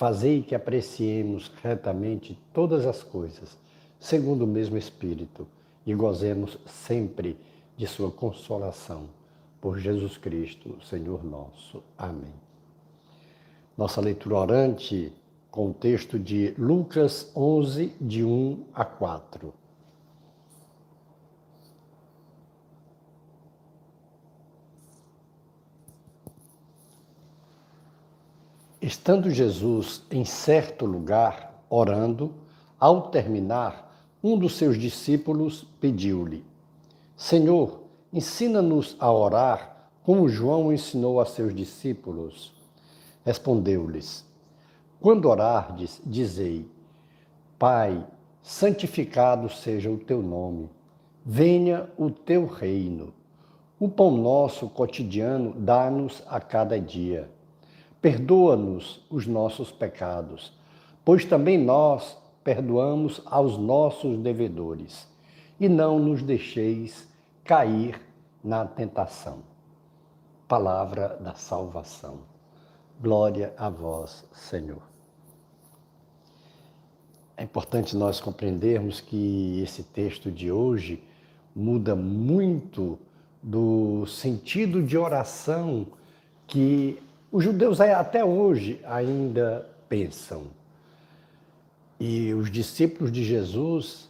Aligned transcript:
Fazei 0.00 0.40
que 0.40 0.54
apreciemos 0.54 1.52
retamente 1.62 2.38
todas 2.54 2.86
as 2.86 3.02
coisas, 3.02 3.58
segundo 3.98 4.44
o 4.44 4.46
mesmo 4.46 4.78
Espírito, 4.78 5.46
e 5.84 5.94
gozemos 5.94 6.58
sempre 6.64 7.36
de 7.76 7.86
Sua 7.86 8.10
consolação. 8.10 9.10
Por 9.60 9.78
Jesus 9.78 10.16
Cristo, 10.16 10.74
Senhor 10.88 11.22
nosso. 11.22 11.82
Amém. 11.98 12.32
Nossa 13.76 14.00
leitura 14.00 14.36
orante 14.36 15.12
com 15.50 15.68
o 15.68 15.74
texto 15.74 16.18
de 16.18 16.54
Lucas 16.56 17.30
11, 17.36 17.92
de 18.00 18.24
1 18.24 18.68
a 18.72 18.86
4. 18.86 19.52
Estando 28.90 29.30
Jesus 29.30 30.02
em 30.10 30.24
certo 30.24 30.84
lugar, 30.84 31.62
orando, 31.70 32.34
ao 32.76 33.02
terminar, 33.02 33.88
um 34.20 34.36
dos 34.36 34.56
seus 34.56 34.76
discípulos 34.76 35.64
pediu-lhe: 35.80 36.44
Senhor, 37.16 37.82
ensina-nos 38.12 38.96
a 38.98 39.12
orar, 39.12 39.90
como 40.02 40.28
João 40.28 40.72
ensinou 40.72 41.20
a 41.20 41.24
seus 41.24 41.54
discípulos. 41.54 42.52
Respondeu-lhes: 43.24 44.26
Quando 45.00 45.28
orardes, 45.28 46.02
dizei: 46.04 46.68
Pai, 47.56 48.04
santificado 48.42 49.48
seja 49.48 49.88
o 49.88 49.98
teu 49.98 50.20
nome, 50.20 50.68
venha 51.24 51.88
o 51.96 52.10
teu 52.10 52.44
reino. 52.44 53.14
O 53.78 53.88
pão 53.88 54.10
nosso 54.10 54.68
cotidiano 54.68 55.54
dá-nos 55.56 56.24
a 56.26 56.40
cada 56.40 56.76
dia 56.80 57.30
Perdoa-nos 58.00 59.04
os 59.10 59.26
nossos 59.26 59.70
pecados, 59.70 60.52
pois 61.04 61.24
também 61.24 61.58
nós 61.58 62.16
perdoamos 62.42 63.20
aos 63.26 63.58
nossos 63.58 64.18
devedores, 64.18 65.06
e 65.58 65.68
não 65.68 65.98
nos 65.98 66.22
deixeis 66.22 67.06
cair 67.44 68.00
na 68.42 68.64
tentação. 68.64 69.38
Palavra 70.48 71.18
da 71.20 71.34
salvação. 71.34 72.20
Glória 73.00 73.52
a 73.56 73.68
vós, 73.68 74.24
Senhor. 74.32 74.82
É 77.36 77.44
importante 77.44 77.96
nós 77.96 78.20
compreendermos 78.20 79.00
que 79.00 79.60
esse 79.62 79.82
texto 79.82 80.30
de 80.30 80.50
hoje 80.50 81.02
muda 81.54 81.96
muito 81.96 82.98
do 83.42 84.06
sentido 84.06 84.82
de 84.82 84.98
oração 84.98 85.86
que 86.46 87.02
os 87.32 87.44
judeus 87.44 87.80
até 87.80 88.24
hoje 88.24 88.80
ainda 88.84 89.66
pensam. 89.88 90.44
E 91.98 92.32
os 92.34 92.50
discípulos 92.50 93.12
de 93.12 93.24
Jesus 93.24 94.08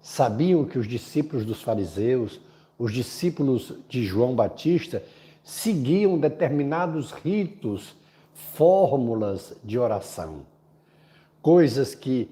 sabiam 0.00 0.64
que 0.64 0.78
os 0.78 0.86
discípulos 0.86 1.44
dos 1.44 1.62
fariseus, 1.62 2.40
os 2.78 2.92
discípulos 2.92 3.72
de 3.88 4.04
João 4.04 4.34
Batista, 4.34 5.02
seguiam 5.44 6.18
determinados 6.18 7.12
ritos, 7.12 7.94
fórmulas 8.32 9.54
de 9.62 9.78
oração. 9.78 10.46
Coisas 11.40 11.94
que 11.94 12.30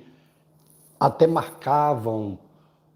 até 0.98 1.26
marcavam 1.26 2.38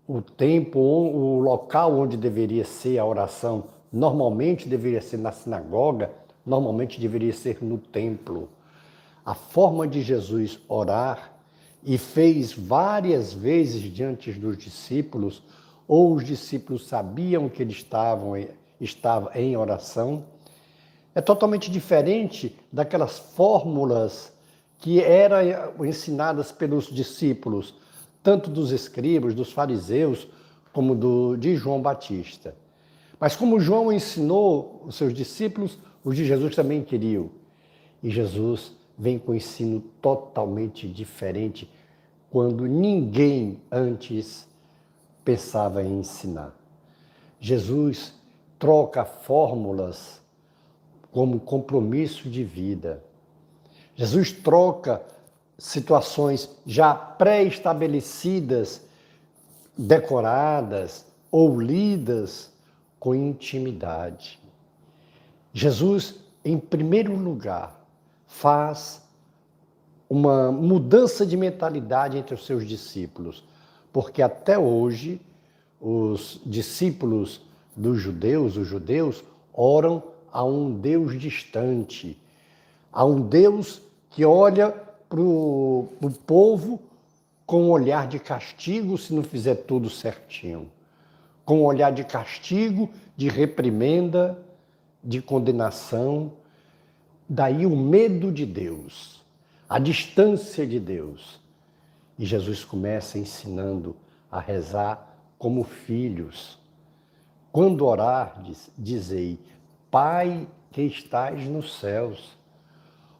o 0.07 0.21
tempo, 0.21 0.79
o 0.79 1.41
local 1.41 1.99
onde 1.99 2.17
deveria 2.17 2.65
ser 2.65 2.99
a 2.99 3.05
oração. 3.05 3.65
Normalmente 3.93 4.69
deveria 4.69 5.01
ser 5.01 5.17
na 5.17 5.33
sinagoga, 5.33 6.13
normalmente 6.45 7.01
deveria 7.01 7.33
ser 7.33 7.63
no 7.63 7.79
templo. 7.79 8.49
A 9.25 9.35
forma 9.35 9.87
de 9.87 10.03
Jesus 10.03 10.59
orar 10.69 11.33
e 11.83 11.99
fez 11.99 12.53
várias 12.53 13.33
vezes 13.33 13.83
diante 13.83 14.33
dos 14.33 14.57
discípulos, 14.57 15.43
ou 15.87 16.15
os 16.15 16.25
discípulos 16.25 16.87
sabiam 16.87 17.49
que 17.49 17.63
ele 17.63 17.73
estavam, 17.73 18.33
estava 18.81 19.31
em 19.39 19.57
oração, 19.57 20.25
é 21.15 21.21
totalmente 21.21 21.71
diferente 21.71 22.57
daquelas 22.73 23.19
fórmulas 23.19 24.33
que 24.79 25.01
eram 25.01 25.39
ensinadas 25.87 26.51
pelos 26.51 26.87
discípulos, 26.87 27.75
tanto 28.23 28.51
dos 28.51 28.73
escribas, 28.73 29.35
dos 29.35 29.53
fariseus, 29.53 30.27
como 30.73 30.95
do, 30.95 31.37
de 31.37 31.55
João 31.57 31.81
Batista. 31.81 32.55
Mas 33.21 33.37
como 33.37 33.61
João 33.61 33.93
ensinou 33.93 34.83
os 34.85 34.97
seus 34.97 35.15
discípulos, 35.15 35.79
os 36.05 36.17
de 36.17 36.25
Jesus 36.25 36.55
também 36.55 36.85
queriam. 36.85 37.31
E 38.03 38.11
Jesus 38.11 38.77
vem 38.97 39.19
com 39.19 39.33
um 39.33 39.35
ensino 39.35 39.81
totalmente 40.03 40.87
diferente 40.87 41.71
quando 42.31 42.67
ninguém 42.67 43.61
antes 43.71 44.47
pensava 45.25 45.83
em 45.83 46.01
ensinar. 46.01 46.55
Jesus 47.41 48.13
troca 48.59 49.05
fórmulas 49.05 50.21
como 51.11 51.41
compromisso 51.41 52.29
de 52.29 52.45
vida. 52.45 53.03
Jesus 53.95 54.33
troca 54.33 55.03
situações 55.57 56.51
já 56.67 56.95
pré-estabelecidas, 56.95 58.83
decoradas 59.79 61.07
ou 61.31 61.61
lidas 61.61 62.53
com 62.99 63.15
intimidade. 63.15 64.44
Jesus, 65.57 66.17
em 66.45 66.59
primeiro 66.59 67.15
lugar, 67.15 67.81
faz 68.27 69.01
uma 70.11 70.51
mudança 70.51 71.25
de 71.25 71.37
mentalidade 71.37 72.19
entre 72.19 72.35
os 72.35 72.45
seus 72.45 72.67
discípulos, 72.67 73.45
porque 73.93 74.21
até 74.21 74.59
hoje 74.59 75.21
os 75.81 76.41
discípulos 76.45 77.41
dos 77.77 78.01
judeus, 78.01 78.57
os 78.57 78.67
judeus, 78.67 79.23
oram 79.53 80.03
a 80.33 80.43
um 80.43 80.75
Deus 80.75 81.19
distante, 81.21 82.19
a 82.93 83.05
um 83.05 83.21
Deus 83.21 83.81
que 84.11 84.25
olha 84.25 84.71
para 85.09 85.21
o 85.21 85.89
povo 86.27 86.83
com 87.47 87.67
um 87.67 87.71
olhar 87.71 88.09
de 88.09 88.19
castigo 88.19 88.99
se 88.99 89.15
não 89.15 89.23
fizer 89.23 89.55
tudo 89.55 89.89
certinho, 89.89 90.69
com 91.45 91.61
um 91.61 91.65
olhar 91.65 91.93
de 91.93 92.03
castigo, 92.03 92.91
de 93.17 93.29
reprimenda, 93.29 94.37
de 95.05 95.21
condenação, 95.21 96.33
daí 97.29 97.67
o 97.67 97.77
medo 97.77 98.33
de 98.33 98.47
Deus, 98.47 99.23
a 99.69 99.79
distância 99.79 100.67
de 100.67 100.81
Deus. 100.81 101.41
E 102.19 102.25
Jesus 102.25 102.65
começa 102.65 103.19
ensinando 103.19 103.97
a 104.31 104.41
rezar 104.41 105.17
como 105.39 105.65
filhos. 105.65 106.59
Quando 107.53 107.85
orardes, 107.85 108.71
dizei: 108.79 109.39
Pai 109.91 110.47
que 110.73 110.83
estás 110.83 111.47
nos 111.47 111.79
céus. 111.79 112.37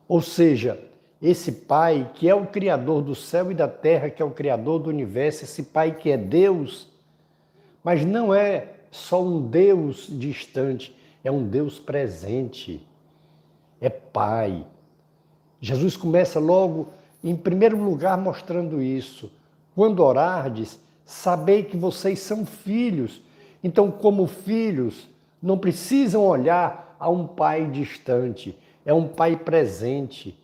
Ou 0.09 0.21
seja, 0.21 0.81
esse 1.21 1.53
Pai 1.53 2.11
que 2.15 2.29
é 2.29 2.35
o 2.35 2.47
Criador 2.47 3.03
do 3.03 3.15
céu 3.15 3.51
e 3.51 3.55
da 3.55 3.69
terra, 3.69 4.11
que 4.11 4.21
é 4.21 4.25
o 4.25 4.31
Criador 4.31 4.81
do 4.81 4.91
universo, 4.91 5.45
esse 5.45 5.63
Pai 5.63 5.93
que 5.95 6.11
é 6.11 6.17
Deus, 6.17 6.89
mas 7.83 8.05
não 8.05 8.35
é 8.35 8.75
só 8.91 9.23
um 9.23 9.41
Deus 9.47 10.07
distante, 10.09 10.95
é 11.25 11.33
um 11.33 11.45
Deus 11.45 11.81
presente, 11.81 12.87
é 13.81 13.89
Pai. 13.89 14.65
Jesus 15.61 15.97
começa 15.97 16.39
logo, 16.39 16.89
em 17.23 17.35
primeiro 17.35 17.83
lugar, 17.83 18.17
mostrando 18.19 18.81
isso. 18.83 19.33
Quando 19.75 20.01
orardes, 20.01 20.79
sabei 21.05 21.65
que 21.65 21.77
vocês 21.77 22.19
são 22.21 22.45
filhos. 22.45 23.23
Então, 23.63 23.91
como 23.91 24.27
filhos, 24.27 25.09
não 25.43 25.59
precisam 25.59 26.23
olhar 26.23 26.95
a 27.01 27.09
um 27.09 27.27
pai 27.27 27.67
distante, 27.71 28.57
é 28.85 28.93
um 28.93 29.09
pai 29.09 29.37
presente. 29.37 30.39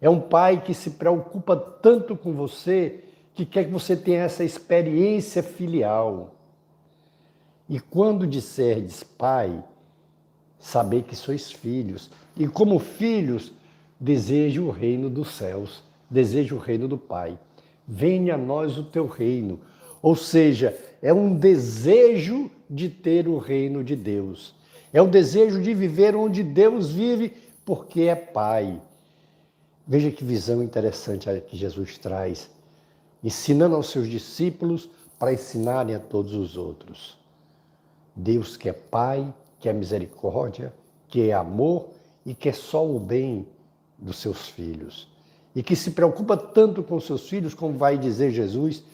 É 0.00 0.10
um 0.10 0.20
pai 0.20 0.60
que 0.62 0.74
se 0.74 0.90
preocupa 0.90 1.56
tanto 1.56 2.16
com 2.16 2.32
você 2.32 3.02
que 3.34 3.44
quer 3.44 3.64
que 3.64 3.70
você 3.70 3.96
tenha 3.96 4.22
essa 4.22 4.44
experiência 4.44 5.42
filial. 5.42 6.34
E 7.68 7.80
quando 7.80 8.26
disserdes 8.26 9.02
pai, 9.02 9.62
saber 10.58 11.02
que 11.02 11.14
sois 11.14 11.50
filhos. 11.50 12.10
E 12.36 12.46
como 12.46 12.78
filhos, 12.78 13.52
desejo 13.98 14.64
o 14.64 14.70
reino 14.70 15.08
dos 15.08 15.34
céus. 15.34 15.82
deseja 16.08 16.54
o 16.54 16.58
reino 16.58 16.86
do 16.86 16.96
Pai. 16.96 17.38
Venha 17.86 18.34
a 18.34 18.38
nós 18.38 18.78
o 18.78 18.84
teu 18.84 19.06
reino. 19.06 19.58
Ou 20.00 20.14
seja, 20.14 20.76
é 21.02 21.12
um 21.12 21.34
desejo 21.34 22.50
de 22.68 22.88
ter 22.88 23.26
o 23.26 23.38
reino 23.38 23.82
de 23.82 23.96
Deus. 23.96 24.54
É 24.92 25.02
o 25.02 25.08
desejo 25.08 25.60
de 25.60 25.74
viver 25.74 26.14
onde 26.14 26.42
Deus 26.42 26.90
vive, 26.90 27.32
porque 27.64 28.02
é 28.02 28.14
Pai. 28.14 28.80
Veja 29.86 30.10
que 30.10 30.24
visão 30.24 30.62
interessante 30.62 31.28
que 31.48 31.56
Jesus 31.56 31.98
traz, 31.98 32.50
ensinando 33.22 33.76
aos 33.76 33.90
seus 33.90 34.08
discípulos 34.08 34.88
para 35.18 35.32
ensinarem 35.32 35.94
a 35.94 36.00
todos 36.00 36.34
os 36.34 36.56
outros. 36.56 37.16
Deus 38.14 38.56
que 38.56 38.68
é 38.68 38.72
Pai, 38.72 39.32
que 39.58 39.68
é 39.68 39.72
misericórdia, 39.72 40.72
que 41.08 41.30
é 41.30 41.32
amor 41.32 41.88
e 42.24 42.34
que 42.34 42.48
é 42.48 42.52
só 42.52 42.86
o 42.86 42.98
bem 42.98 43.46
dos 43.98 44.18
seus 44.18 44.48
filhos. 44.48 45.08
E 45.54 45.62
que 45.62 45.74
se 45.74 45.92
preocupa 45.92 46.36
tanto 46.36 46.82
com 46.82 47.00
seus 47.00 47.28
filhos, 47.28 47.54
como 47.54 47.78
vai 47.78 47.96
dizer 47.96 48.30
Jesus 48.30 48.84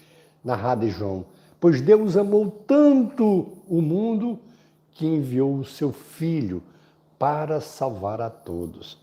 na 0.44 0.54
Rádio 0.54 0.90
João. 0.90 1.24
Pois 1.58 1.80
Deus 1.80 2.16
amou 2.16 2.50
tanto 2.66 3.48
o 3.68 3.80
mundo 3.80 4.38
que 4.92 5.06
enviou 5.06 5.56
o 5.56 5.64
seu 5.64 5.92
Filho 5.92 6.62
para 7.18 7.60
salvar 7.60 8.20
a 8.20 8.30
todos. 8.30 8.98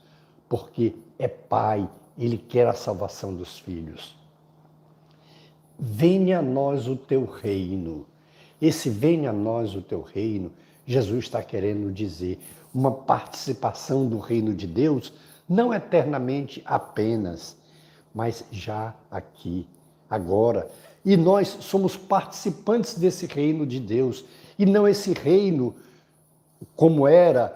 Porque 0.47 0.93
é 1.17 1.27
Pai, 1.27 1.89
Ele 2.17 2.37
quer 2.37 2.67
a 2.67 2.73
salvação 2.73 3.33
dos 3.33 3.59
filhos. 3.59 4.15
Venha 5.77 6.39
a 6.39 6.41
nós 6.41 6.87
o 6.87 6.95
teu 6.95 7.25
reino. 7.25 8.05
Esse 8.61 8.89
venha 8.89 9.29
a 9.29 9.33
nós 9.33 9.73
o 9.73 9.81
teu 9.81 10.01
reino, 10.01 10.51
Jesus 10.89 11.25
está 11.25 11.43
querendo 11.43 11.91
dizer 11.91 12.39
uma 12.73 12.91
participação 12.91 14.07
do 14.07 14.17
reino 14.17 14.55
de 14.55 14.65
Deus, 14.65 15.13
não 15.47 15.71
eternamente 15.71 16.63
apenas, 16.65 17.55
mas 18.11 18.43
já 18.51 18.95
aqui, 19.11 19.67
agora. 20.09 20.67
E 21.05 21.15
nós 21.15 21.47
somos 21.61 21.95
participantes 21.95 22.95
desse 22.95 23.27
reino 23.27 23.67
de 23.67 23.79
Deus, 23.79 24.25
e 24.57 24.65
não 24.65 24.87
esse 24.87 25.13
reino 25.13 25.75
como 26.75 27.07
era, 27.07 27.55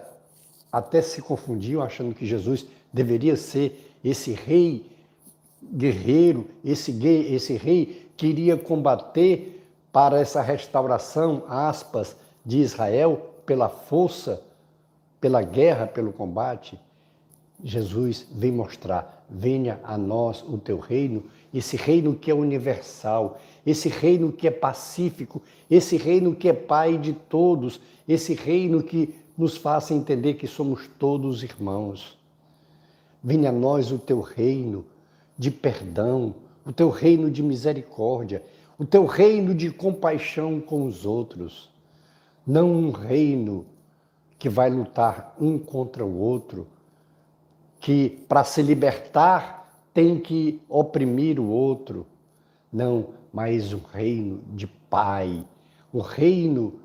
até 0.70 1.02
se 1.02 1.20
confundiam 1.20 1.82
achando 1.82 2.14
que 2.14 2.24
Jesus 2.24 2.64
deveria 2.92 3.36
ser 3.36 3.96
esse 4.04 4.30
rei 4.30 4.88
guerreiro, 5.60 6.48
esse, 6.64 6.92
esse 7.04 7.54
rei 7.54 8.08
que 8.16 8.28
iria 8.28 8.56
combater 8.56 9.60
para 9.92 10.20
essa 10.20 10.40
restauração, 10.40 11.42
aspas, 11.48 12.16
de 12.44 12.58
Israel 12.58 13.34
pela 13.46 13.68
força, 13.68 14.42
pela 15.20 15.42
guerra, 15.42 15.86
pelo 15.86 16.12
combate. 16.12 16.78
Jesus 17.62 18.26
vem 18.30 18.52
mostrar: 18.52 19.24
venha 19.28 19.80
a 19.82 19.96
nós 19.96 20.42
o 20.42 20.58
teu 20.58 20.78
reino, 20.78 21.24
esse 21.52 21.76
reino 21.76 22.14
que 22.14 22.30
é 22.30 22.34
universal, 22.34 23.40
esse 23.64 23.88
reino 23.88 24.32
que 24.32 24.46
é 24.46 24.50
pacífico, 24.50 25.40
esse 25.70 25.96
reino 25.96 26.34
que 26.34 26.48
é 26.48 26.52
pai 26.52 26.98
de 26.98 27.12
todos, 27.12 27.80
esse 28.06 28.34
reino 28.34 28.82
que 28.82 29.14
nos 29.36 29.56
faça 29.56 29.94
entender 29.94 30.34
que 30.34 30.46
somos 30.46 30.88
todos 30.98 31.42
irmãos. 31.42 32.18
Venha 33.22 33.48
a 33.48 33.52
nós 33.52 33.90
o 33.90 33.98
teu 33.98 34.20
reino 34.20 34.84
de 35.36 35.50
perdão, 35.50 36.34
o 36.64 36.72
teu 36.72 36.90
reino 36.90 37.30
de 37.30 37.42
misericórdia, 37.42 38.42
o 38.78 38.84
teu 38.84 39.06
reino 39.06 39.54
de 39.54 39.70
compaixão 39.70 40.60
com 40.60 40.86
os 40.86 41.06
outros. 41.06 41.70
Não 42.46 42.72
um 42.72 42.90
reino 42.90 43.64
que 44.38 44.48
vai 44.48 44.68
lutar 44.68 45.34
um 45.40 45.58
contra 45.58 46.04
o 46.04 46.18
outro, 46.18 46.66
que 47.80 48.10
para 48.28 48.44
se 48.44 48.60
libertar 48.60 49.82
tem 49.94 50.18
que 50.18 50.60
oprimir 50.68 51.40
o 51.40 51.48
outro. 51.48 52.06
Não, 52.72 53.10
mas 53.32 53.72
um 53.72 53.80
reino 53.92 54.42
de 54.52 54.66
Pai, 54.66 55.44
um 55.92 56.00
reino 56.00 56.80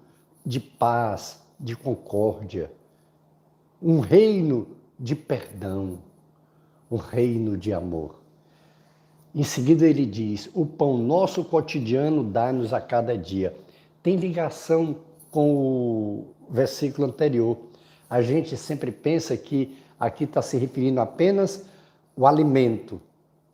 de 0.46 0.60
paz, 0.60 1.44
de 1.60 1.76
concórdia, 1.76 2.72
um 3.82 4.00
reino 4.00 4.68
de 5.00 5.16
perdão, 5.16 6.00
um 6.90 6.96
reino 6.96 7.58
de 7.58 7.72
amor. 7.74 8.20
Em 9.34 9.44
seguida 9.44 9.88
ele 9.88 10.06
diz: 10.06 10.50
O 10.54 10.66
pão 10.66 10.98
nosso 10.98 11.44
cotidiano 11.44 12.24
dá-nos 12.24 12.74
a 12.74 12.82
cada 12.82 13.18
dia. 13.18 13.56
Tem 14.02 14.16
ligação 14.16 14.98
com 15.32 15.52
o 15.52 16.28
versículo 16.50 17.08
anterior. 17.08 17.58
A 18.10 18.22
gente 18.22 18.58
sempre 18.58 18.92
pensa 18.92 19.36
que 19.38 19.78
aqui 20.00 20.24
está 20.24 20.42
se 20.42 20.58
referindo 20.58 21.00
apenas 21.00 21.64
o 22.16 22.26
alimento. 22.26 23.02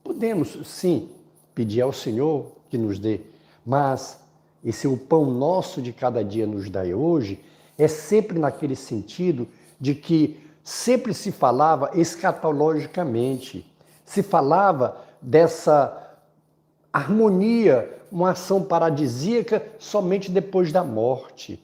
Podemos, 0.03 0.57
sim, 0.65 1.09
pedir 1.53 1.81
ao 1.81 1.93
Senhor 1.93 2.51
que 2.69 2.77
nos 2.77 2.99
dê, 2.99 3.21
mas 3.65 4.19
esse 4.63 4.87
o 4.87 4.97
pão 4.97 5.25
nosso 5.25 5.81
de 5.81 5.93
cada 5.93 6.23
dia 6.23 6.47
nos 6.47 6.69
dai 6.69 6.93
hoje 6.93 7.39
é 7.77 7.87
sempre 7.87 8.39
naquele 8.39 8.75
sentido 8.75 9.47
de 9.79 9.93
que 9.93 10.39
sempre 10.63 11.13
se 11.13 11.31
falava 11.31 11.91
escatologicamente, 11.93 13.65
se 14.03 14.23
falava 14.23 14.97
dessa 15.21 16.17
harmonia, 16.91 17.91
uma 18.11 18.31
ação 18.31 18.63
paradisíaca 18.63 19.61
somente 19.77 20.31
depois 20.31 20.71
da 20.71 20.83
morte. 20.83 21.61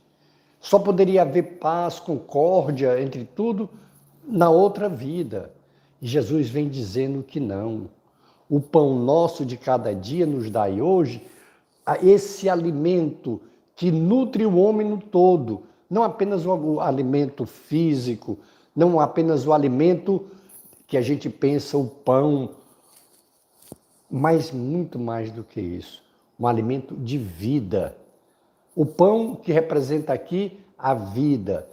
Só 0.62 0.80
poderia 0.80 1.24
haver 1.24 1.58
paz, 1.58 2.00
concórdia 2.00 3.02
entre 3.02 3.26
tudo 3.26 3.70
na 4.26 4.50
outra 4.50 4.88
vida. 4.88 5.52
E 6.00 6.08
Jesus 6.08 6.50
vem 6.50 6.70
dizendo 6.70 7.24
que 7.24 7.40
não. 7.40 7.90
O 8.48 8.62
pão 8.62 8.98
nosso 8.98 9.46
de 9.46 9.58
cada 9.58 9.94
dia 9.94 10.26
nos 10.26 10.50
dai 10.50 10.80
hoje 10.80 11.26
esse 12.02 12.48
alimento 12.48 13.42
que 13.76 13.92
nutre 13.92 14.46
o 14.46 14.58
homem 14.58 14.88
no 14.88 15.00
todo, 15.00 15.64
não 15.90 16.04
apenas 16.04 16.46
o 16.46 16.80
alimento 16.80 17.46
físico, 17.46 18.38
não 18.76 19.00
apenas 19.00 19.48
o 19.48 19.54
alimento 19.54 20.28
que 20.88 20.96
a 20.96 21.02
gente 21.02 21.30
pensa, 21.30 21.78
o 21.78 21.88
pão, 21.88 22.52
mas 24.10 24.52
muito 24.52 25.00
mais 25.00 25.32
do 25.32 25.44
que 25.44 25.60
isso, 25.60 26.04
um 26.40 26.46
alimento 26.46 26.96
de 26.96 27.18
vida. 27.18 27.98
O 28.76 28.86
pão 28.86 29.36
que 29.36 29.52
representa 29.52 30.14
aqui 30.14 30.60
a 30.78 30.94
vida 30.94 31.68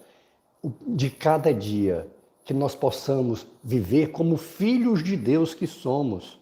de 0.86 1.10
cada 1.10 1.52
dia, 1.52 2.06
que 2.44 2.52
nós 2.52 2.74
possamos 2.74 3.46
viver 3.62 4.08
como 4.08 4.36
filhos 4.36 5.02
de 5.02 5.16
Deus 5.16 5.54
que 5.54 5.66
somos, 5.66 6.40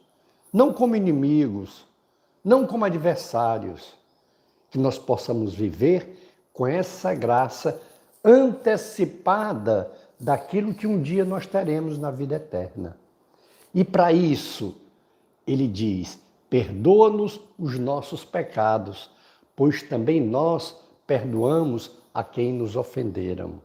não 0.52 0.72
como 0.72 0.96
inimigos, 0.96 1.86
não 2.44 2.66
como 2.66 2.84
adversários, 2.84 3.94
que 4.70 4.78
nós 4.78 4.98
possamos 4.98 5.54
viver 5.54 6.32
com 6.52 6.66
essa 6.66 7.14
graça 7.14 7.80
antecipada 8.24 9.92
daquilo 10.18 10.74
que 10.74 10.86
um 10.86 11.00
dia 11.00 11.24
nós 11.24 11.46
teremos 11.46 11.98
na 11.98 12.10
vida 12.10 12.36
eterna. 12.36 12.96
E 13.74 13.84
para 13.84 14.12
isso, 14.12 14.74
ele 15.46 15.68
diz: 15.68 16.18
perdoa-nos 16.48 17.40
os 17.58 17.78
nossos 17.78 18.24
pecados, 18.24 19.10
pois 19.56 19.82
também 19.82 20.20
nós 20.20 20.76
perdoamos 21.06 21.90
a 22.12 22.22
quem 22.22 22.52
nos 22.52 22.76
ofenderam. 22.76 23.60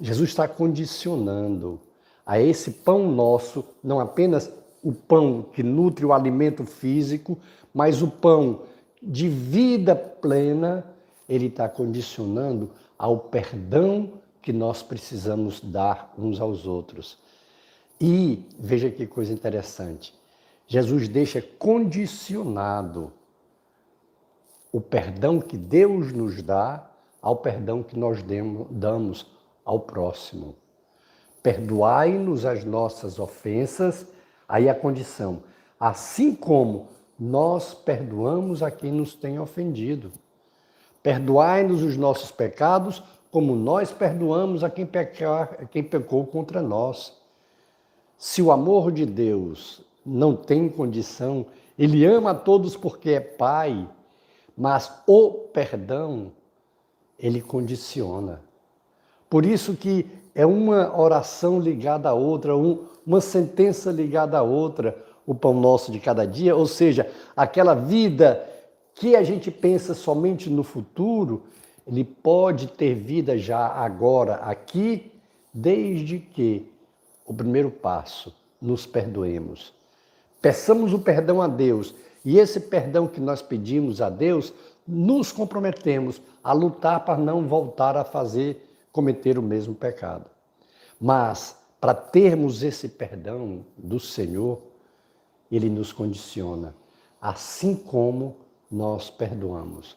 Jesus 0.00 0.30
está 0.30 0.48
condicionando 0.48 1.80
a 2.26 2.40
esse 2.40 2.70
pão 2.70 3.10
nosso, 3.10 3.64
não 3.82 4.00
apenas 4.00 4.50
o 4.82 4.92
pão 4.92 5.42
que 5.52 5.62
nutre 5.62 6.04
o 6.04 6.12
alimento 6.12 6.64
físico, 6.64 7.38
mas 7.72 8.02
o 8.02 8.08
pão 8.08 8.62
de 9.02 9.28
vida 9.28 9.94
plena, 9.94 10.84
ele 11.28 11.46
está 11.46 11.68
condicionando 11.68 12.70
ao 12.98 13.18
perdão 13.18 14.12
que 14.42 14.52
nós 14.52 14.82
precisamos 14.82 15.60
dar 15.60 16.12
uns 16.18 16.40
aos 16.40 16.66
outros. 16.66 17.18
E 18.00 18.44
veja 18.58 18.90
que 18.90 19.06
coisa 19.06 19.32
interessante. 19.32 20.14
Jesus 20.66 21.08
deixa 21.08 21.40
condicionado 21.40 23.12
o 24.74 24.80
perdão 24.80 25.40
que 25.40 25.56
Deus 25.56 26.12
nos 26.12 26.42
dá 26.42 26.84
ao 27.22 27.36
perdão 27.36 27.80
que 27.80 27.96
nós 27.96 28.24
damos 28.68 29.24
ao 29.64 29.78
próximo. 29.78 30.56
Perdoai-nos 31.40 32.44
as 32.44 32.64
nossas 32.64 33.20
ofensas, 33.20 34.04
aí 34.48 34.68
a 34.68 34.74
condição, 34.74 35.44
assim 35.78 36.34
como 36.34 36.88
nós 37.16 37.72
perdoamos 37.72 38.64
a 38.64 38.70
quem 38.72 38.90
nos 38.90 39.14
tem 39.14 39.38
ofendido. 39.38 40.10
Perdoai-nos 41.04 41.80
os 41.84 41.96
nossos 41.96 42.32
pecados, 42.32 43.00
como 43.30 43.54
nós 43.54 43.92
perdoamos 43.92 44.64
a 44.64 44.70
quem, 44.70 44.84
pecar, 44.84 45.56
a 45.60 45.66
quem 45.66 45.84
pecou 45.84 46.26
contra 46.26 46.60
nós. 46.60 47.16
Se 48.18 48.42
o 48.42 48.50
amor 48.50 48.90
de 48.90 49.06
Deus 49.06 49.82
não 50.04 50.34
tem 50.34 50.68
condição, 50.68 51.46
ele 51.78 52.04
ama 52.04 52.32
a 52.32 52.34
todos 52.34 52.76
porque 52.76 53.10
é 53.10 53.20
Pai, 53.20 53.88
mas 54.56 54.90
o 55.06 55.30
perdão 55.52 56.32
ele 57.18 57.40
condiciona. 57.40 58.40
Por 59.28 59.44
isso 59.44 59.74
que 59.74 60.06
é 60.34 60.44
uma 60.44 60.98
oração 60.98 61.60
ligada 61.60 62.08
à 62.08 62.14
outra, 62.14 62.56
um, 62.56 62.84
uma 63.06 63.20
sentença 63.20 63.90
ligada 63.90 64.38
à 64.38 64.42
outra, 64.42 64.96
o 65.26 65.34
pão 65.34 65.54
nosso 65.54 65.90
de 65.90 65.98
cada 65.98 66.26
dia, 66.26 66.54
ou 66.54 66.66
seja, 66.66 67.10
aquela 67.36 67.74
vida 67.74 68.46
que 68.94 69.16
a 69.16 69.22
gente 69.22 69.50
pensa 69.50 69.94
somente 69.94 70.50
no 70.50 70.62
futuro, 70.62 71.42
ele 71.86 72.04
pode 72.04 72.68
ter 72.68 72.94
vida 72.94 73.36
já 73.36 73.66
agora, 73.66 74.36
aqui, 74.36 75.10
desde 75.52 76.18
que 76.18 76.70
o 77.26 77.32
primeiro 77.32 77.70
passo, 77.70 78.34
nos 78.60 78.86
perdoemos. 78.86 79.72
Peçamos 80.40 80.92
o 80.92 80.98
perdão 80.98 81.40
a 81.40 81.46
Deus 81.46 81.94
e 82.24 82.38
esse 82.38 82.58
perdão 82.58 83.06
que 83.06 83.20
nós 83.20 83.42
pedimos 83.42 84.00
a 84.00 84.08
Deus, 84.08 84.52
nos 84.86 85.30
comprometemos 85.30 86.20
a 86.42 86.52
lutar 86.52 87.04
para 87.04 87.18
não 87.18 87.46
voltar 87.46 87.96
a 87.96 88.04
fazer, 88.04 88.70
cometer 88.90 89.38
o 89.38 89.42
mesmo 89.42 89.74
pecado. 89.74 90.30
Mas, 91.00 91.56
para 91.80 91.94
termos 91.94 92.62
esse 92.62 92.88
perdão 92.88 93.64
do 93.76 94.00
Senhor, 94.00 94.58
ele 95.50 95.68
nos 95.68 95.92
condiciona, 95.92 96.74
assim 97.20 97.74
como 97.74 98.36
nós 98.70 99.10
perdoamos. 99.10 99.96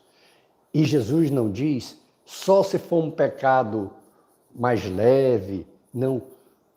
E 0.74 0.84
Jesus 0.84 1.32
não 1.32 1.50
diz 1.50 1.98
só 2.26 2.62
se 2.62 2.78
for 2.78 3.04
um 3.04 3.10
pecado 3.10 3.90
mais 4.54 4.84
leve, 4.90 5.66
não, 5.94 6.22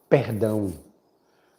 perdão. 0.08 0.72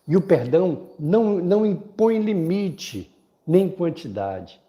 E 0.07 0.15
o 0.15 0.21
perdão 0.21 0.89
não, 0.97 1.39
não 1.39 1.65
impõe 1.65 2.19
limite, 2.19 3.13
nem 3.51 3.67
quantidade. 3.67 4.61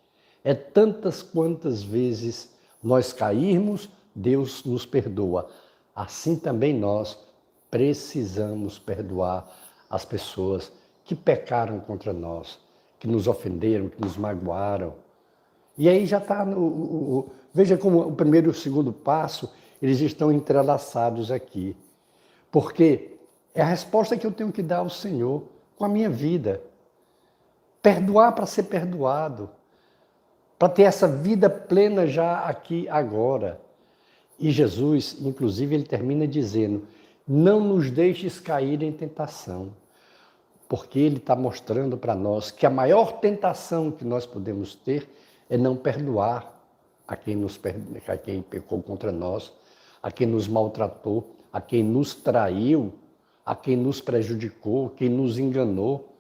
É 0.43 0.53
tantas 0.53 1.23
quantas 1.23 1.85
vezes 1.85 2.51
nós 2.83 3.13
cairmos, 3.13 3.89
Deus 4.13 4.65
nos 4.65 4.85
perdoa. 4.85 5.49
Assim 5.95 6.35
também 6.35 6.77
nós 6.77 7.17
precisamos 7.71 8.81
perdoar 8.81 9.49
as 9.89 10.05
pessoas 10.05 10.73
que 11.05 11.15
pecaram 11.15 11.79
contra 11.79 12.13
nós, 12.13 12.59
que 12.99 13.07
nos 13.07 13.29
ofenderam, 13.29 13.89
que 13.89 14.01
nos 14.01 14.17
magoaram. 14.17 14.95
E 15.79 15.89
aí 15.89 16.05
já 16.05 16.19
está 16.19 16.45
no. 16.45 17.31
Veja 17.55 17.77
como 17.77 18.01
o 18.01 18.17
primeiro 18.17 18.49
e 18.49 18.51
o 18.51 18.55
segundo 18.55 18.93
passo, 18.93 19.49
eles 19.81 20.01
estão 20.01 20.33
entrelaçados 20.33 21.31
aqui. 21.31 21.77
Porque 22.51 23.17
é 23.55 23.63
a 23.63 23.67
resposta 23.67 24.17
que 24.17 24.27
eu 24.27 24.33
tenho 24.33 24.51
que 24.51 24.63
dar 24.63 24.79
ao 24.79 24.91
Senhor 24.91 25.45
com 25.77 25.85
a 25.85 25.89
minha 25.89 26.11
vida. 26.11 26.61
Perdoar 27.83 28.33
para 28.33 28.47
ser 28.47 28.65
perdoado. 28.65 29.51
Para 30.59 30.69
ter 30.69 30.85
essa 30.85 31.09
vida 31.09 31.51
plena 31.51 32.07
já 32.07 32.39
aqui, 32.41 32.89
agora. 32.89 33.61
E 34.39 34.51
Jesus, 34.51 35.17
inclusive, 35.21 35.75
ele 35.75 35.85
termina 35.85 36.27
dizendo: 36.27 36.87
Não 37.27 37.61
nos 37.61 37.91
deixes 37.91 38.39
cair 38.39 38.83
em 38.83 38.93
tentação 38.93 39.73
porque 40.73 40.99
ele 40.99 41.19
está 41.19 41.37
mostrando 41.37 41.99
para 41.99 42.15
nós 42.15 42.51
que 42.51 42.65
a 42.65 42.71
maior 42.71 43.21
tentação 43.21 43.91
que 43.91 44.07
nós 44.07 44.25
podemos 44.25 44.75
ter 44.75 45.07
é 45.51 45.59
não 45.59 45.77
perdoar 45.77 46.51
a 47.07 47.15
quem, 47.15 47.37
nos, 47.37 47.61
a 48.09 48.17
quem 48.17 48.41
pecou 48.41 48.83
contra 48.83 49.13
nós, 49.13 49.53
a 50.03 50.11
quem 50.11 50.27
nos 50.27 50.49
maltratou, 50.49 51.37
a 51.53 51.61
quem 51.61 51.85
nos 51.85 52.15
traiu, 52.15 52.91
a 53.45 53.55
quem 53.55 53.77
nos 53.77 54.01
prejudicou, 54.01 54.89
quem 54.89 55.11
nos 55.11 55.39
enganou. 55.39 56.12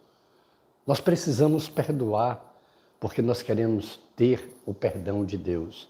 Nós 0.86 1.00
precisamos 1.00 1.68
perdoar, 1.68 2.54
porque 2.98 3.22
nós 3.22 3.42
queremos 3.42 4.00
ter 4.16 4.56
o 4.66 4.74
perdão 4.74 5.24
de 5.24 5.36
Deus. 5.38 5.88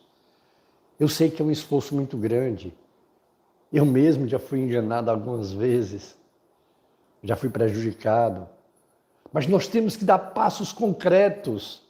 Eu 0.98 1.08
sei 1.08 1.30
que 1.30 1.42
é 1.42 1.44
um 1.44 1.50
esforço 1.50 1.94
muito 1.94 2.16
grande. 2.16 2.72
Eu 3.72 3.84
mesmo 3.84 4.28
já 4.28 4.38
fui 4.38 4.60
enganado 4.60 5.10
algumas 5.10 5.52
vezes 5.52 6.16
já 7.22 7.36
fui 7.36 7.48
prejudicado. 7.48 8.48
Mas 9.32 9.46
nós 9.46 9.66
temos 9.66 9.96
que 9.96 10.04
dar 10.04 10.18
passos 10.18 10.72
concretos, 10.72 11.82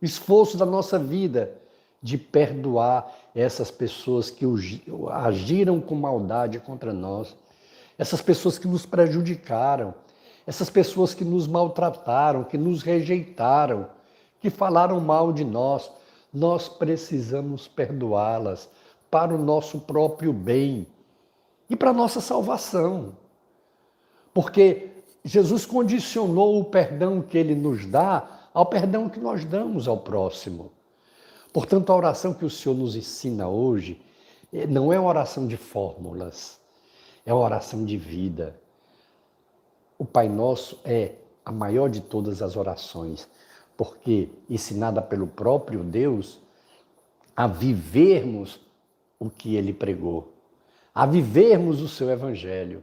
esforço 0.00 0.56
da 0.56 0.66
nossa 0.66 0.98
vida 0.98 1.52
de 2.02 2.18
perdoar 2.18 3.10
essas 3.34 3.70
pessoas 3.70 4.30
que 4.30 4.44
agiram 5.10 5.80
com 5.80 5.94
maldade 5.94 6.58
contra 6.60 6.92
nós, 6.92 7.34
essas 7.98 8.20
pessoas 8.20 8.58
que 8.58 8.68
nos 8.68 8.84
prejudicaram, 8.84 9.94
essas 10.46 10.68
pessoas 10.68 11.14
que 11.14 11.24
nos 11.24 11.46
maltrataram, 11.46 12.44
que 12.44 12.58
nos 12.58 12.82
rejeitaram, 12.82 13.88
que 14.40 14.50
falaram 14.50 15.00
mal 15.00 15.32
de 15.32 15.44
nós. 15.44 15.90
Nós 16.32 16.68
precisamos 16.68 17.66
perdoá-las 17.68 18.68
para 19.10 19.34
o 19.34 19.38
nosso 19.38 19.80
próprio 19.80 20.32
bem 20.32 20.86
e 21.70 21.76
para 21.76 21.90
a 21.90 21.94
nossa 21.94 22.20
salvação. 22.20 23.16
Porque 24.34 24.90
Jesus 25.24 25.64
condicionou 25.64 26.60
o 26.60 26.64
perdão 26.64 27.22
que 27.22 27.38
ele 27.38 27.54
nos 27.54 27.86
dá 27.86 28.48
ao 28.52 28.66
perdão 28.66 29.08
que 29.08 29.18
nós 29.18 29.44
damos 29.44 29.88
ao 29.88 29.98
próximo. 29.98 30.70
Portanto, 31.52 31.90
a 31.90 31.96
oração 31.96 32.34
que 32.34 32.44
o 32.44 32.50
Senhor 32.50 32.76
nos 32.76 32.96
ensina 32.96 33.48
hoje 33.48 34.00
eh, 34.52 34.66
não 34.66 34.92
é 34.92 34.98
uma 34.98 35.08
oração 35.08 35.46
de 35.46 35.56
fórmulas, 35.56 36.60
é 37.24 37.32
uma 37.32 37.44
oração 37.44 37.84
de 37.84 37.96
vida. 37.96 38.60
O 39.98 40.04
Pai 40.04 40.28
Nosso 40.28 40.78
é 40.84 41.12
a 41.44 41.52
maior 41.52 41.88
de 41.88 42.00
todas 42.00 42.42
as 42.42 42.56
orações, 42.56 43.28
porque 43.76 44.28
ensinada 44.48 45.00
pelo 45.02 45.26
próprio 45.26 45.82
Deus 45.82 46.40
a 47.36 47.46
vivermos 47.46 48.60
o 49.18 49.28
que 49.28 49.56
ele 49.56 49.72
pregou, 49.72 50.32
a 50.94 51.06
vivermos 51.06 51.80
o 51.80 51.88
seu 51.88 52.10
evangelho 52.10 52.82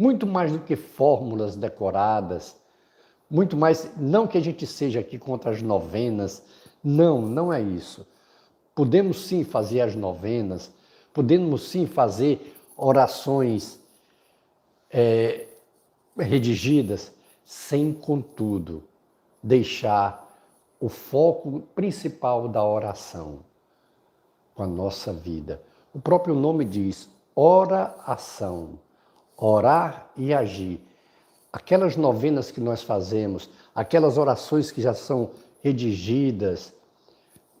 muito 0.00 0.26
mais 0.26 0.50
do 0.50 0.60
que 0.60 0.76
fórmulas 0.76 1.54
decoradas, 1.54 2.56
muito 3.30 3.54
mais, 3.54 3.90
não 3.98 4.26
que 4.26 4.38
a 4.38 4.40
gente 4.40 4.66
seja 4.66 5.00
aqui 5.00 5.18
contra 5.18 5.50
as 5.50 5.60
novenas, 5.60 6.42
não, 6.82 7.20
não 7.20 7.52
é 7.52 7.60
isso. 7.60 8.06
Podemos 8.74 9.26
sim 9.26 9.44
fazer 9.44 9.82
as 9.82 9.94
novenas, 9.94 10.72
podemos 11.12 11.68
sim 11.68 11.86
fazer 11.86 12.56
orações 12.78 13.78
é, 14.90 15.48
redigidas, 16.24 17.12
sem, 17.44 17.92
contudo, 17.92 18.84
deixar 19.42 20.28
o 20.78 20.88
foco 20.88 21.60
principal 21.74 22.48
da 22.48 22.64
oração 22.64 23.40
com 24.54 24.62
a 24.62 24.66
nossa 24.66 25.12
vida. 25.12 25.62
O 25.92 26.00
próprio 26.00 26.34
nome 26.34 26.64
diz: 26.64 27.08
ora-ação 27.34 28.78
orar 29.40 30.10
e 30.16 30.34
agir. 30.34 30.80
Aquelas 31.52 31.96
novenas 31.96 32.50
que 32.50 32.60
nós 32.60 32.82
fazemos, 32.82 33.48
aquelas 33.74 34.18
orações 34.18 34.70
que 34.70 34.82
já 34.82 34.94
são 34.94 35.30
redigidas, 35.64 36.72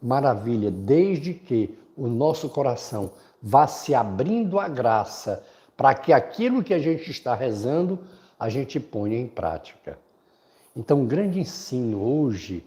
maravilha, 0.00 0.70
desde 0.70 1.34
que 1.34 1.76
o 1.96 2.06
nosso 2.06 2.48
coração 2.48 3.10
vá 3.42 3.66
se 3.66 3.94
abrindo 3.94 4.60
à 4.60 4.68
graça 4.68 5.42
para 5.76 5.94
que 5.94 6.12
aquilo 6.12 6.62
que 6.62 6.74
a 6.74 6.78
gente 6.78 7.10
está 7.10 7.34
rezando, 7.34 7.98
a 8.40 8.48
gente 8.48 8.80
ponha 8.80 9.16
em 9.16 9.28
prática. 9.28 9.96
Então, 10.74 11.02
um 11.02 11.06
grande 11.06 11.38
ensino 11.38 12.02
hoje, 12.02 12.64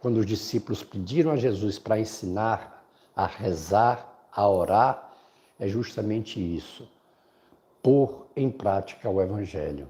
quando 0.00 0.18
os 0.18 0.26
discípulos 0.26 0.82
pediram 0.82 1.32
a 1.32 1.36
Jesus 1.36 1.78
para 1.78 2.00
ensinar 2.00 2.84
a 3.14 3.26
rezar, 3.26 4.28
a 4.32 4.48
orar, 4.48 5.12
é 5.58 5.66
justamente 5.66 6.38
isso 6.38 6.88
pôr 7.86 8.26
em 8.34 8.50
prática 8.50 9.08
o 9.08 9.22
Evangelho. 9.22 9.86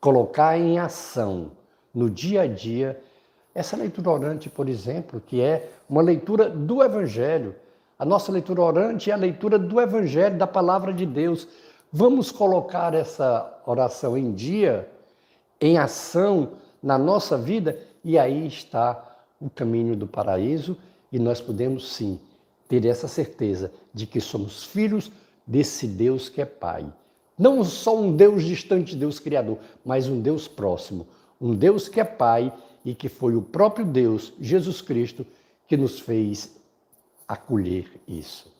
Colocar 0.00 0.58
em 0.58 0.80
ação, 0.80 1.52
no 1.94 2.10
dia 2.10 2.42
a 2.42 2.46
dia, 2.48 3.00
essa 3.54 3.76
leitura 3.76 4.10
orante, 4.10 4.50
por 4.50 4.68
exemplo, 4.68 5.22
que 5.24 5.40
é 5.40 5.70
uma 5.88 6.02
leitura 6.02 6.50
do 6.50 6.82
Evangelho. 6.82 7.54
A 7.96 8.04
nossa 8.04 8.32
leitura 8.32 8.62
orante 8.62 9.12
é 9.12 9.14
a 9.14 9.16
leitura 9.16 9.56
do 9.60 9.80
Evangelho, 9.80 10.36
da 10.36 10.46
palavra 10.48 10.92
de 10.92 11.06
Deus. 11.06 11.46
Vamos 11.96 12.32
colocar 12.32 12.92
essa 12.92 13.62
oração 13.64 14.18
em 14.18 14.32
dia, 14.32 14.90
em 15.60 15.78
ação 15.78 16.54
na 16.82 16.98
nossa 16.98 17.38
vida, 17.38 17.78
e 18.02 18.18
aí 18.18 18.48
está 18.48 19.16
o 19.40 19.48
caminho 19.48 19.94
do 19.94 20.04
paraíso, 20.04 20.76
e 21.12 21.20
nós 21.20 21.40
podemos 21.40 21.92
sim 21.92 22.18
ter 22.66 22.84
essa 22.84 23.06
certeza 23.06 23.70
de 23.94 24.08
que 24.08 24.20
somos 24.20 24.64
filhos 24.64 25.08
desse 25.46 25.86
Deus 25.86 26.28
que 26.28 26.42
é 26.42 26.44
Pai. 26.44 26.84
Não 27.38 27.62
só 27.62 27.96
um 27.96 28.16
Deus 28.16 28.42
distante, 28.42 28.96
Deus 28.96 29.20
Criador, 29.20 29.58
mas 29.84 30.08
um 30.08 30.20
Deus 30.20 30.48
próximo. 30.48 31.06
Um 31.40 31.54
Deus 31.54 31.88
que 31.88 32.00
é 32.00 32.04
Pai 32.04 32.52
e 32.84 32.92
que 32.92 33.08
foi 33.08 33.36
o 33.36 33.42
próprio 33.42 33.86
Deus, 33.86 34.32
Jesus 34.40 34.82
Cristo, 34.82 35.24
que 35.68 35.76
nos 35.76 36.00
fez 36.00 36.56
acolher 37.28 37.88
isso. 38.08 38.52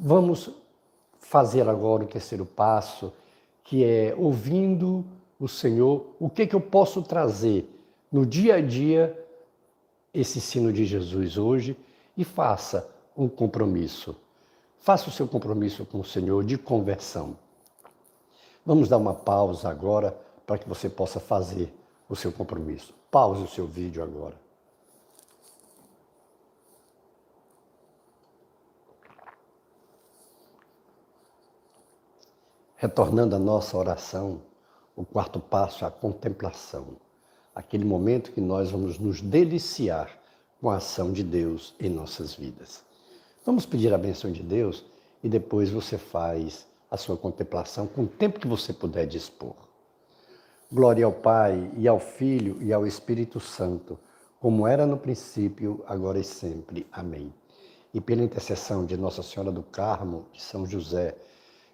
Vamos 0.00 0.50
fazer 1.22 1.68
agora 1.68 2.04
o 2.04 2.06
terceiro 2.06 2.44
passo, 2.44 3.12
que 3.64 3.82
é 3.82 4.14
ouvindo 4.18 5.04
o 5.40 5.48
Senhor, 5.48 6.06
o 6.20 6.28
que, 6.28 6.46
que 6.46 6.54
eu 6.54 6.60
posso 6.60 7.00
trazer 7.02 7.66
no 8.10 8.26
dia 8.26 8.56
a 8.56 8.60
dia 8.60 9.18
esse 10.12 10.38
ensino 10.38 10.72
de 10.72 10.84
Jesus 10.84 11.38
hoje 11.38 11.76
e 12.16 12.24
faça 12.24 12.88
um 13.16 13.28
compromisso. 13.28 14.14
Faça 14.78 15.08
o 15.08 15.12
seu 15.12 15.26
compromisso 15.26 15.86
com 15.86 16.00
o 16.00 16.04
Senhor 16.04 16.44
de 16.44 16.58
conversão. 16.58 17.36
Vamos 18.66 18.88
dar 18.88 18.98
uma 18.98 19.14
pausa 19.14 19.70
agora 19.70 20.16
para 20.46 20.58
que 20.58 20.68
você 20.68 20.88
possa 20.88 21.18
fazer 21.18 21.72
o 22.08 22.16
seu 22.16 22.30
compromisso. 22.30 22.92
Pause 23.10 23.42
o 23.42 23.48
seu 23.48 23.66
vídeo 23.66 24.02
agora. 24.02 24.41
Retornando 32.82 33.36
à 33.36 33.38
nossa 33.38 33.76
oração, 33.76 34.42
o 34.96 35.04
quarto 35.04 35.38
passo 35.38 35.84
é 35.84 35.86
a 35.86 35.90
contemplação, 35.92 36.96
aquele 37.54 37.84
momento 37.84 38.32
que 38.32 38.40
nós 38.40 38.72
vamos 38.72 38.98
nos 38.98 39.20
deliciar 39.20 40.10
com 40.60 40.68
a 40.68 40.78
ação 40.78 41.12
de 41.12 41.22
Deus 41.22 41.76
em 41.78 41.88
nossas 41.88 42.34
vidas. 42.34 42.82
Vamos 43.46 43.64
pedir 43.64 43.94
a 43.94 43.98
benção 43.98 44.32
de 44.32 44.42
Deus 44.42 44.84
e 45.22 45.28
depois 45.28 45.70
você 45.70 45.96
faz 45.96 46.66
a 46.90 46.96
sua 46.96 47.16
contemplação 47.16 47.86
com 47.86 48.02
o 48.02 48.08
tempo 48.08 48.40
que 48.40 48.48
você 48.48 48.72
puder 48.72 49.06
dispor. 49.06 49.54
Glória 50.72 51.06
ao 51.06 51.12
Pai, 51.12 51.70
e 51.76 51.86
ao 51.86 52.00
Filho, 52.00 52.60
e 52.60 52.72
ao 52.72 52.84
Espírito 52.84 53.38
Santo, 53.38 53.96
como 54.40 54.66
era 54.66 54.84
no 54.84 54.96
princípio, 54.96 55.84
agora 55.86 56.18
e 56.18 56.24
sempre. 56.24 56.84
Amém. 56.90 57.32
E 57.94 58.00
pela 58.00 58.24
intercessão 58.24 58.84
de 58.84 58.96
Nossa 58.96 59.22
Senhora 59.22 59.52
do 59.52 59.62
Carmo, 59.62 60.26
de 60.32 60.42
São 60.42 60.66
José, 60.66 61.14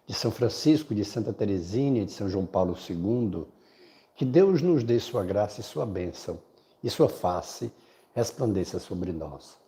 de 0.08 0.14
São 0.14 0.30
Francisco, 0.30 0.94
de 0.94 1.04
Santa 1.04 1.34
Teresinha, 1.34 2.06
de 2.06 2.10
São 2.10 2.30
João 2.30 2.46
Paulo 2.46 2.74
II, 2.88 3.44
que 4.16 4.24
Deus 4.24 4.62
nos 4.62 4.82
dê 4.82 4.98
sua 4.98 5.22
graça 5.22 5.60
e 5.60 5.62
sua 5.62 5.84
bênção, 5.84 6.38
e 6.82 6.88
sua 6.88 7.10
face 7.10 7.70
resplandeça 8.14 8.78
sobre 8.78 9.12
nós. 9.12 9.58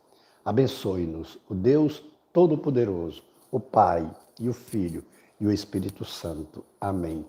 Abençoe-nos 0.43 1.39
o 1.47 1.55
Deus 1.55 2.03
Todo-Poderoso, 2.33 3.23
o 3.53 3.61
Pai 3.61 4.11
e 4.41 4.49
o 4.49 4.55
Filho 4.55 5.05
e 5.39 5.47
o 5.47 5.53
Espírito 5.53 6.07
Santo. 6.07 6.65
Amém. 6.81 7.27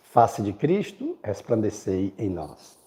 Face 0.00 0.40
de 0.40 0.52
Cristo, 0.52 1.18
resplandecei 1.22 2.14
em 2.16 2.30
nós. 2.30 2.81